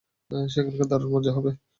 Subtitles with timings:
[0.47, 1.55] সেখানে দারুণ মজা হয়!